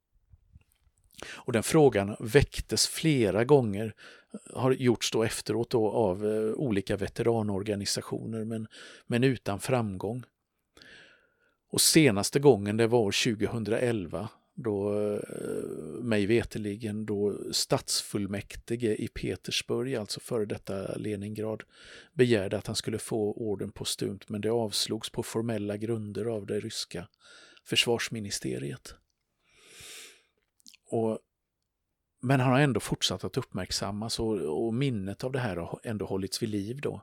[1.26, 3.94] Och den frågan väcktes flera gånger,
[4.54, 8.66] har gjorts då efteråt då av eh, olika veteranorganisationer men,
[9.06, 10.24] men utan framgång.
[11.70, 19.94] Och senaste gången det var år 2011 då eh, mig veteligen då stadsfullmäktige i Petersburg,
[19.94, 21.62] alltså före detta Leningrad,
[22.12, 26.60] begärde att han skulle få orden postumt men det avslogs på formella grunder av det
[26.60, 27.08] ryska
[27.64, 28.94] försvarsministeriet.
[30.90, 31.18] Och,
[32.22, 36.06] men han har ändå fortsatt att uppmärksammas och, och minnet av det här har ändå
[36.06, 37.02] hållits vid liv då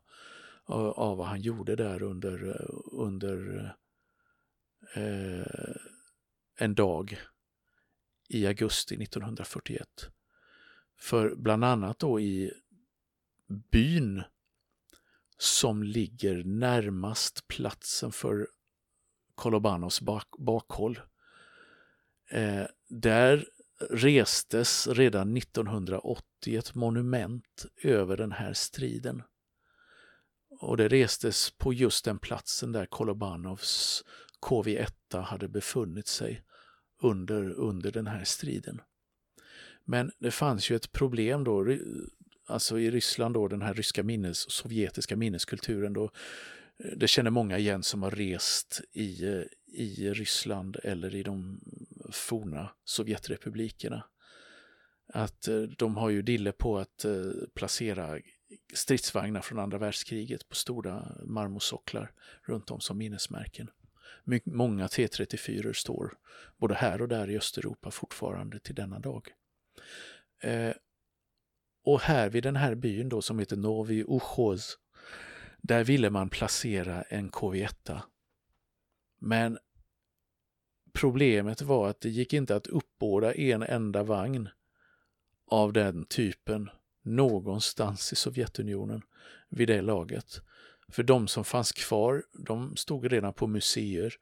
[0.66, 3.66] av vad han gjorde där under, under
[4.96, 5.76] eh,
[6.58, 7.20] en dag
[8.32, 9.88] i augusti 1941.
[11.00, 12.52] För bland annat då i
[13.72, 14.24] byn
[15.38, 18.48] som ligger närmast platsen för
[19.36, 21.00] Kolobanovs bak bakhåll.
[22.30, 23.48] Eh, där
[23.89, 29.24] restes redan 1980 ett monument över den här striden.
[30.60, 34.04] Och det restes på just den platsen där Kolobanovs
[34.41, 36.44] KV1 hade befunnit sig
[37.02, 38.82] under, under den här striden.
[39.86, 41.78] Men det fanns ju ett problem då,
[42.48, 46.04] alltså i Ryssland då, den här ryska minnes, sovjetiska minneskulturen då,
[46.84, 51.62] eh, det känner många igen som har rest i, eh, i Ryssland eller i de
[52.12, 54.04] forna Sovjetrepublikerna.
[55.14, 57.06] Att eh, de har ju dille på att
[57.54, 58.20] placera
[58.74, 62.12] stridsvagnar från andra världskriget på stora marmorsocklar
[62.44, 63.70] runt om som minnesmärken.
[64.44, 66.14] Många T34 står
[66.58, 69.28] både här och där i Östeuropa fortfarande till denna dag.
[70.42, 70.74] Eh,
[71.84, 74.78] och här vid den här byn då som heter Novi Uchoz,
[75.62, 78.02] där ville man placera en KV1.
[79.20, 79.58] Men
[80.94, 84.50] problemet var att det gick inte att uppbåda en enda vagn
[85.46, 86.70] av den typen
[87.02, 89.02] någonstans i Sovjetunionen
[89.50, 90.42] vid det laget.
[90.91, 94.13] För de som fanns kvar, de stod redan på museer.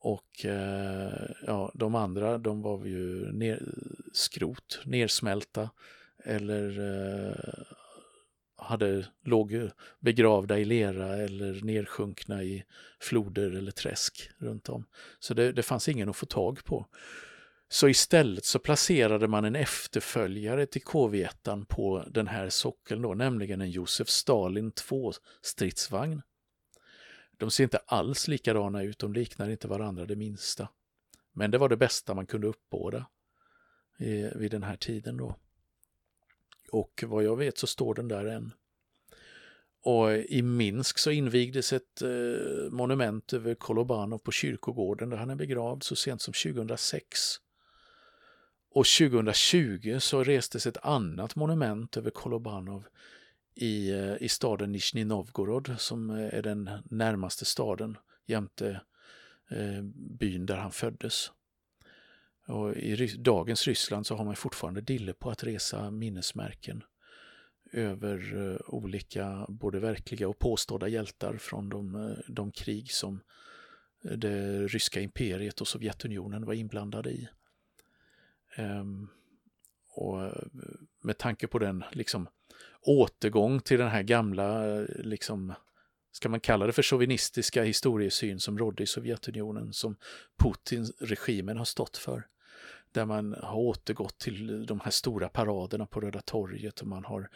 [0.00, 3.62] Och eh, ja, de andra, de var ju ner,
[4.12, 5.70] skrot, nersmälta
[6.24, 7.64] eller eh,
[8.56, 12.64] hade, låg begravda i lera eller nersjunkna i
[13.00, 14.84] floder eller träsk runt om.
[15.18, 16.86] Så det, det fanns ingen att få tag på.
[17.68, 23.60] Så istället så placerade man en efterföljare till KV1 på den här sockeln då, nämligen
[23.60, 26.22] en Josef Stalin 2-stridsvagn.
[27.36, 30.68] De ser inte alls likadana ut, de liknar inte varandra det minsta.
[31.32, 33.06] Men det var det bästa man kunde uppbåda
[33.98, 35.36] eh, vid den här tiden då.
[36.72, 38.52] Och vad jag vet så står den där än.
[39.82, 45.34] Och i Minsk så invigdes ett eh, monument över Kolobanov på kyrkogården där han är
[45.34, 47.40] begravd så sent som 2006.
[48.76, 52.86] Och 2020 så restes ett annat monument över Kolobanov
[53.54, 58.80] i, eh, i staden Nizjnij Novgorod som eh, är den närmaste staden jämte
[59.50, 61.30] eh, byn där han föddes.
[62.46, 66.84] Och i dagens Ryssland så har man fortfarande dille på att resa minnesmärken
[67.72, 73.20] över eh, olika, både verkliga och påstådda hjältar från de, eh, de krig som
[74.02, 77.28] det ryska imperiet och Sovjetunionen var inblandade i.
[78.58, 79.10] Um,
[79.96, 80.32] och eh,
[81.02, 82.28] med tanke på den liksom
[82.80, 85.54] återgång till den här gamla, eh, liksom,
[86.12, 89.96] ska man kalla det för chauvinistiska historiesyn som rådde i Sovjetunionen, som
[90.42, 92.26] Putin-regimen har stått för.
[92.92, 97.28] Där man har återgått till de här stora paraderna på Röda torget och man har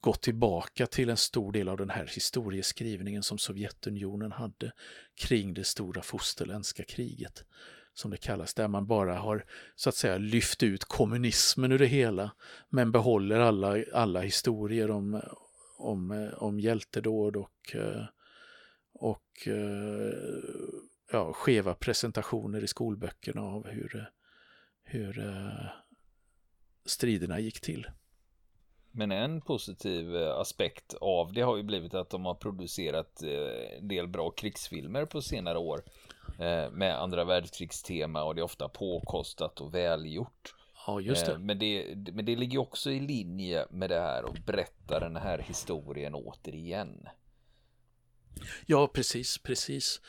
[0.00, 4.72] gått tillbaka till en stor del av den här historieskrivningen som Sovjetunionen hade
[5.14, 7.44] kring det stora fosterländska kriget
[7.94, 9.44] som det kallas, där man bara har
[9.76, 12.30] så att säga lyft ut kommunismen ur det hela
[12.68, 15.22] men behåller alla, alla historier om,
[15.78, 18.04] om, om hjältedåd och, eh,
[18.92, 20.12] och eh,
[21.12, 24.10] ja, skeva presentationer i skolböckerna av hur,
[24.82, 25.66] hur eh,
[26.84, 27.86] striderna gick till.
[28.92, 33.22] Men en positiv aspekt av det har ju blivit att de har producerat
[33.78, 35.82] en del bra krigsfilmer på senare år.
[36.40, 40.54] Eh, med andra världskrigstema och det är ofta påkostat och välgjort.
[40.86, 41.32] Ja, just det.
[41.32, 45.16] Eh, men det, men det ligger också i linje med det här och berätta den
[45.16, 47.08] här historien återigen.
[48.66, 50.00] Ja, precis, precis.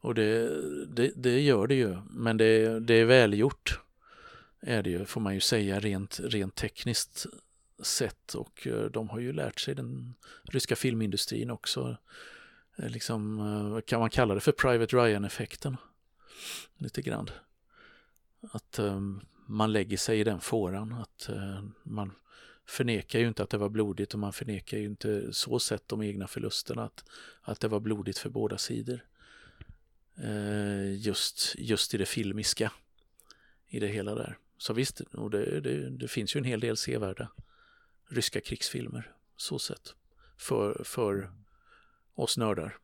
[0.00, 0.48] Och det,
[0.86, 3.80] det, det gör det ju, men det, det är välgjort.
[4.60, 7.26] Är det ju, får man ju säga, rent, rent tekniskt
[7.82, 8.34] sett.
[8.34, 11.96] Och eh, de har ju lärt sig den ryska filmindustrin också
[12.78, 15.76] Eh, liksom, eh, kan man kalla det för Private Ryan-effekten?
[16.76, 17.30] Lite grann.
[18.40, 22.12] Att um, man lägger sig i den fåran, att uh, man
[22.66, 26.02] förnekar ju inte att det var blodigt och man förnekar ju inte så sett de
[26.02, 27.04] egna förlusterna att,
[27.42, 29.04] att det var blodigt för båda sidor.
[30.24, 32.72] Uh, just, just i det filmiska
[33.68, 34.38] i det hela där.
[34.58, 37.28] Så visst, och det, det, det finns ju en hel del sevärda
[38.08, 39.94] ryska krigsfilmer så sett
[40.36, 41.30] för, för
[42.18, 42.76] oss nördar.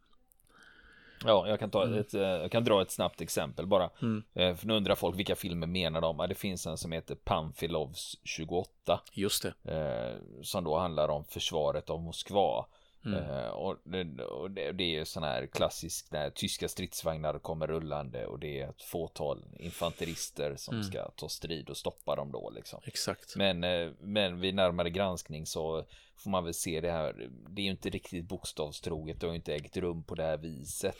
[1.25, 1.99] Ja, jag kan, ta mm.
[1.99, 3.91] ett, eh, jag kan dra ett snabbt exempel bara.
[4.03, 4.23] Mm.
[4.35, 6.17] Eh, för nu undrar folk vilka filmer menar de?
[6.29, 9.01] det finns en som heter Pamfilovs 28.
[9.13, 9.73] Just det.
[9.73, 12.67] Eh, som då handlar om försvaret av Moskva.
[13.07, 13.51] Mm.
[13.51, 18.39] och, det, och det, det, är sån här klassisk när tyska stridsvagnar kommer rullande och
[18.39, 20.85] det är ett fåtal infanterister som mm.
[20.85, 22.81] ska ta strid och stoppa dem då liksom.
[22.85, 23.37] Exakt.
[23.37, 23.61] Men,
[24.01, 25.85] men vid närmare granskning så
[26.17, 27.31] får man väl se det här.
[27.49, 29.21] Det är ju inte riktigt bokstavstroget.
[29.21, 30.97] Det har ju inte ägt rum på det här viset.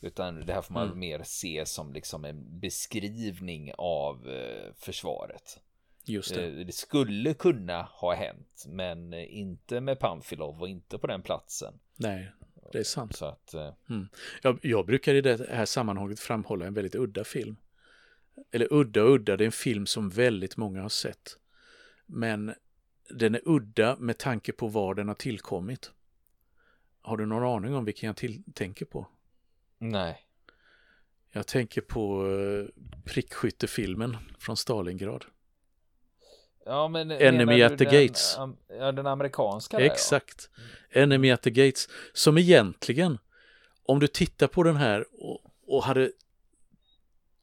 [0.00, 0.98] Utan det här får man mm.
[0.98, 5.60] mer se som liksom en beskrivning av eh, försvaret.
[6.04, 6.46] Just det.
[6.46, 11.74] Eh, det skulle kunna ha hänt, men inte med Pamfilov och inte på den platsen.
[11.96, 12.32] Nej,
[12.72, 13.16] det är sant.
[13.16, 13.72] Så att, eh...
[13.90, 14.08] mm.
[14.42, 17.56] jag, jag brukar i det här sammanhanget framhålla en väldigt udda film.
[18.50, 21.38] Eller udda och udda, det är en film som väldigt många har sett.
[22.06, 22.54] Men
[23.10, 25.92] den är udda med tanke på var den har tillkommit.
[27.02, 29.06] Har du någon aning om vilken jag till tänker på?
[29.78, 30.26] Nej.
[31.30, 32.68] Jag tänker på uh,
[33.04, 35.24] prickskyttefilmen från Stalingrad.
[36.64, 38.36] Ja, men Enemy at the den, Gates.
[38.68, 39.78] Ja, den amerikanska.
[39.78, 40.50] Där, Exakt.
[40.90, 41.00] Ja.
[41.00, 41.88] Enemy at the Gates.
[42.12, 43.18] Som egentligen,
[43.86, 46.12] om du tittar på den här och, och hade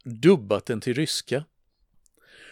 [0.03, 1.43] dubbat den till ryska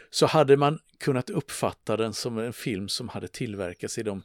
[0.10, 4.23] så hade man kunnat uppfatta den som en film som hade tillverkats i de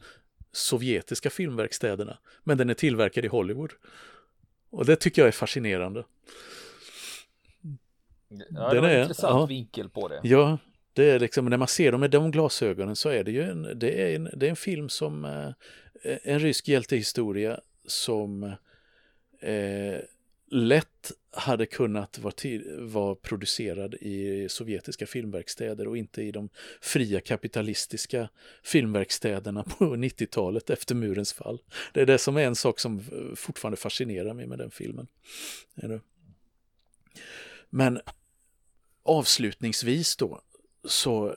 [0.53, 2.19] sovjetiska filmverkstäderna.
[2.45, 3.73] Men den är tillverkad i Hollywood.
[4.71, 6.05] Och det tycker jag är fascinerande.
[8.51, 10.21] Ja, det var en intressant ja, vinkel på det.
[10.23, 10.59] Ja,
[11.01, 13.79] det är liksom när man ser dem med de glasögonen så är det ju en,
[13.79, 15.51] det är en, det är en film som eh,
[16.23, 18.43] en rysk hjältehistoria som
[19.41, 20.01] eh,
[20.51, 22.35] lätt hade kunnat vara,
[22.79, 26.49] vara producerad i sovjetiska filmverkstäder och inte i de
[26.81, 28.29] fria kapitalistiska
[28.63, 31.59] filmverkstäderna på 90-talet efter murens fall.
[31.93, 35.07] Det är det som är en sak som eh, fortfarande fascinerar mig med den filmen.
[37.71, 38.01] Men
[39.03, 40.43] avslutningsvis då
[40.85, 41.37] så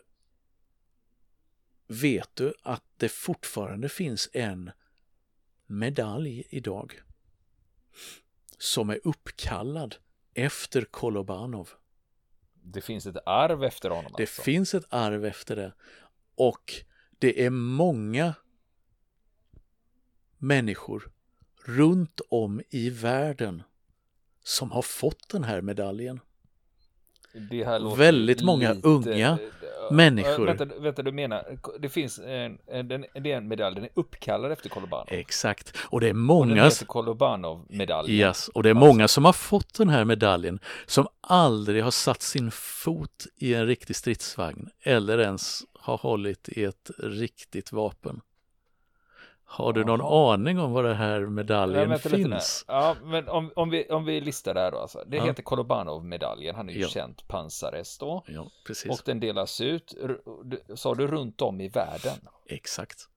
[1.88, 4.72] vet du att det fortfarande finns en
[5.66, 7.02] medalj idag
[8.58, 9.96] som är uppkallad
[10.34, 11.70] efter Kolobanov.
[12.54, 14.14] Det finns ett arv efter honom?
[14.18, 14.42] Det alltså.
[14.42, 15.74] finns ett arv efter det.
[16.36, 16.74] Och
[17.20, 18.34] det är många
[20.38, 21.12] människor
[21.66, 23.64] runt om i världen
[24.40, 26.20] som har fått den här medaljen.
[27.98, 29.38] Väldigt många lite, unga.
[29.92, 30.46] människor.
[30.46, 34.70] Vänta, vänta, du menar, det finns en, en, det en medalj, den är uppkallad efter
[34.70, 35.08] Kolobanov.
[35.10, 36.66] Exakt, och det är många...
[36.66, 38.28] Och Kolobanov-medaljen.
[38.28, 42.22] Yes, och det är många som har fått den här medaljen som aldrig har satt
[42.22, 48.22] sin fot i en riktig stridsvagn eller ens har hållit i ett riktigt vapen.
[49.54, 50.34] Har du någon Aha.
[50.34, 52.66] aning om vad det här medaljen ja, finns?
[52.68, 55.04] Ja, men om, om, vi, om vi listar där då alltså.
[55.08, 55.26] Det ja.
[55.26, 56.56] heter Kolobanov-medaljen.
[56.56, 56.88] Han är ju ja.
[56.88, 58.24] känt pansarest då.
[58.28, 58.92] Ja, precis.
[58.92, 59.96] Och den delas ut,
[60.76, 62.18] sa du, runt om i världen?
[62.46, 63.10] Exakt.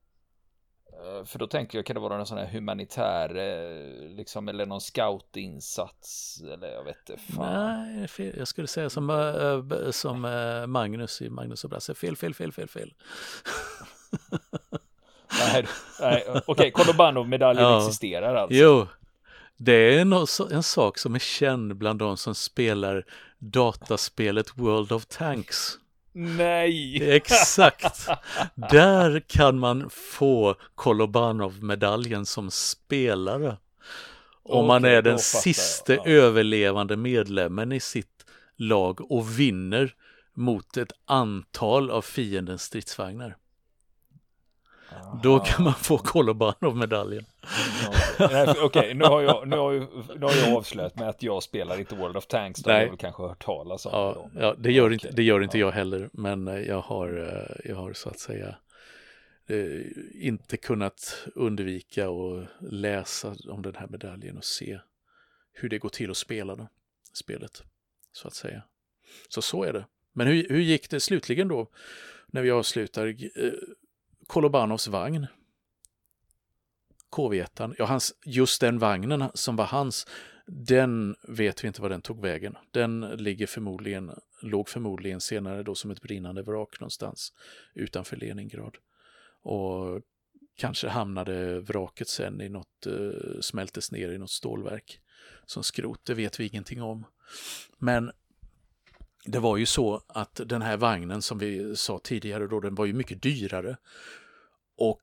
[0.92, 4.66] Eh, för då tänker jag, kan det vara någon sån här humanitär, eh, liksom, eller
[4.66, 7.22] någon scoutinsats, eller jag vet inte.
[7.22, 7.96] Fan.
[8.18, 10.20] Nej, jag skulle säga som, äh, som
[10.68, 12.94] Magnus i Magnus och Brasse, fel, fel, fel, fel, fel.
[15.38, 15.66] nej,
[16.00, 17.78] nej okej, okay, Kolobanov-medaljen ja.
[17.86, 18.56] existerar alltså.
[18.56, 18.86] Jo,
[19.56, 20.12] det är en,
[20.52, 23.04] en sak som är känd bland de som spelar
[23.38, 25.78] dataspelet World of Tanks.
[26.12, 27.10] Nej!
[27.16, 28.08] Exakt!
[28.54, 33.56] Där kan man få Kolobanov-medaljen som spelare.
[34.42, 36.06] Om okay, man är den sista ja.
[36.06, 38.26] överlevande medlemmen i sitt
[38.56, 39.94] lag och vinner
[40.34, 43.36] mot ett antal av fiendens stridsvagnar.
[45.22, 47.24] Då kan man få Kolobanov-medaljen.
[48.18, 51.42] Okej, okay, nu, har jag, nu, har jag, nu har jag avslöjat med att jag
[51.42, 52.62] spelar inte World of Tanks.
[52.62, 52.82] Då Nej.
[52.82, 54.94] jag väl kanske hört talas om ja, ja, det gör, okay.
[54.94, 55.66] inte, det gör inte ja.
[55.66, 56.10] jag heller.
[56.12, 58.56] Men eh, jag har, eh, jag har så att säga
[59.46, 59.80] eh,
[60.14, 64.78] inte kunnat undvika att läsa om den här medaljen och se
[65.52, 66.68] hur det går till att spela det,
[67.12, 67.62] spelet.
[68.12, 68.62] Så att säga.
[69.28, 69.84] Så så är det.
[70.12, 71.68] Men hur, hur gick det slutligen då
[72.26, 73.16] när vi avslutar?
[74.26, 75.26] Kolobanovs vagn.
[77.16, 80.06] KV1, ja, hans, just den vagnen som var hans,
[80.46, 82.56] den vet vi inte var den tog vägen.
[82.70, 84.10] Den ligger förmodligen,
[84.42, 87.32] låg förmodligen senare då som ett brinnande vrak någonstans
[87.74, 88.76] utanför Leningrad.
[89.42, 90.02] Och
[90.56, 95.00] kanske hamnade vraket sen i något, eh, smältes ner i något stålverk
[95.46, 97.06] som skrot, det vet vi ingenting om.
[97.78, 98.10] Men
[99.26, 102.86] det var ju så att den här vagnen som vi sa tidigare då, den var
[102.86, 103.76] ju mycket dyrare
[104.76, 105.02] och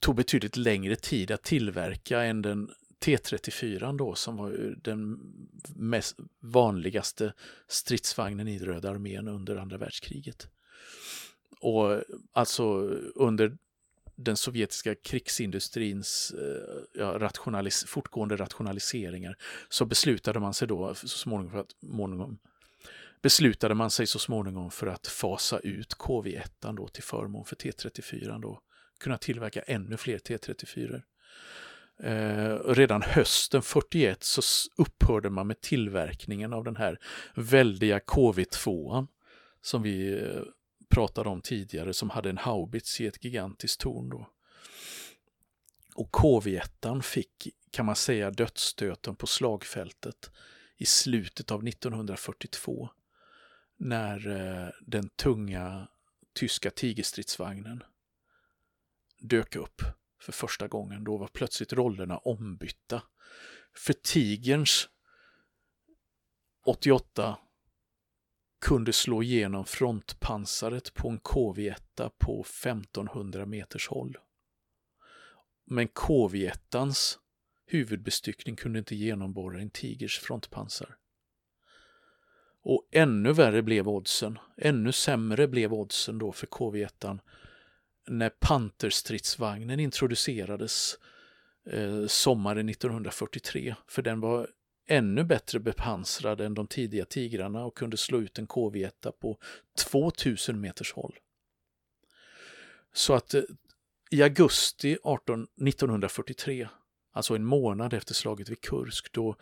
[0.00, 2.70] tog betydligt längre tid att tillverka än den
[3.04, 5.18] T34 då som var den
[5.76, 7.32] mest vanligaste
[7.68, 10.48] stridsvagnen i Röda armén under andra världskriget.
[11.60, 12.64] Och alltså
[13.14, 13.56] under
[14.16, 19.36] den sovjetiska krigsindustrins eh, ja, rationalis fortgående rationaliseringar
[19.68, 22.38] så beslutade man sig då så småningom för att småningom
[23.26, 28.40] beslutade man sig så småningom för att fasa ut KV1 då till förmån för T34
[28.40, 28.60] då,
[29.00, 31.02] kunna tillverka ännu fler T34.
[32.02, 34.42] Eh, redan hösten 41 så
[34.76, 36.98] upphörde man med tillverkningen av den här
[37.34, 39.06] väldiga KV2
[39.62, 40.42] som vi eh,
[40.88, 44.08] pratade om tidigare som hade en haubits i ett gigantiskt torn.
[44.08, 44.30] Då.
[45.94, 50.30] Och KV1 fick, kan man säga, dödsstöten på slagfältet
[50.76, 52.90] i slutet av 1942
[53.76, 55.88] när eh, den tunga
[56.32, 57.82] tyska tigerstridsvagnen
[59.18, 59.82] dök upp
[60.20, 61.04] för första gången.
[61.04, 63.02] Då var plötsligt rollerna ombytta.
[63.74, 64.88] För Tigerns
[66.64, 67.38] 88
[68.60, 74.18] kunde slå igenom frontpansaret på en KV1 på 1500 meters håll.
[75.64, 77.18] Men KV1ans
[77.66, 80.96] huvudbestyckning kunde inte genomborra en Tigers frontpansar.
[82.68, 87.18] Och ännu värre blev oddsen, ännu sämre blev oddsen då för KV1
[88.06, 90.98] när Panterstridsvagnen introducerades
[91.70, 93.74] eh, sommaren 1943.
[93.88, 94.50] För den var
[94.86, 99.38] ännu bättre bepansrad än de tidiga Tigrarna och kunde slå ut en KV1 på
[99.90, 101.18] 2000 meters håll.
[102.92, 103.42] Så att eh,
[104.10, 106.68] i augusti 18, 1943,
[107.12, 109.36] alltså en månad efter slaget vid Kursk, då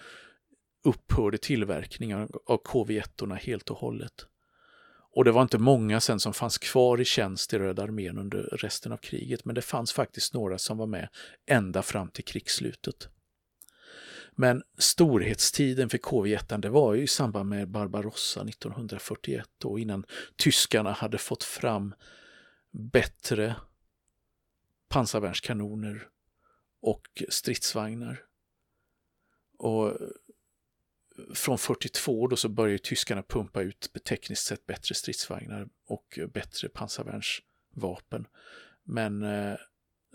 [0.84, 4.26] upphörde tillverkningen av KV1 helt och hållet.
[5.16, 8.42] Och det var inte många sen som fanns kvar i tjänst i Röda armén under
[8.42, 11.08] resten av kriget, men det fanns faktiskt några som var med
[11.46, 13.08] ända fram till krigsslutet.
[14.32, 20.04] Men storhetstiden för KV1 det var ju i samband med Barbarossa 1941 och innan
[20.36, 21.94] tyskarna hade fått fram
[22.70, 23.56] bättre
[24.88, 26.08] pansarvärnskanoner
[26.80, 28.22] och stridsvagnar.
[29.58, 29.92] Och
[31.34, 38.26] från 42 då så börjar tyskarna pumpa ut tekniskt sett bättre stridsvagnar och bättre pansarvärnsvapen.
[38.84, 39.56] Men eh,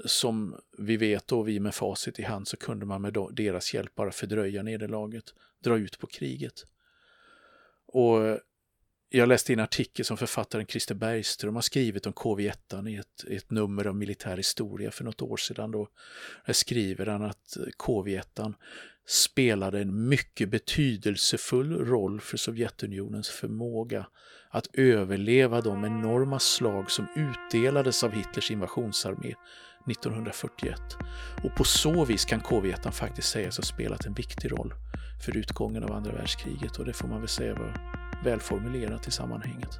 [0.06, 3.96] som vi vet och vi med facit i hand så kunde man med deras hjälp
[3.96, 5.26] bara fördröja nederlaget,
[5.64, 6.66] dra ut på kriget.
[7.86, 8.38] Och eh,
[9.10, 13.52] jag läste en artikel som författaren Christer Bergström har skrivit om KV1 i ett, ett
[13.52, 15.72] nummer av Militär historia för något år sedan.
[15.72, 15.90] Då
[16.46, 18.54] där skriver han att KV1
[19.10, 24.06] spelade en mycket betydelsefull roll för Sovjetunionens förmåga
[24.50, 29.34] att överleva de enorma slag som utdelades av Hitlers invasionsarmé
[29.92, 30.80] 1941.
[31.44, 34.74] Och på så vis kan KV1 faktiskt sägas ha spelat en viktig roll
[35.26, 37.74] för utgången av andra världskriget och det får man väl säga var
[38.24, 39.80] välformulerat i sammanhanget.